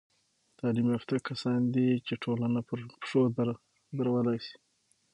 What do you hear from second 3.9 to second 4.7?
درولاى سي.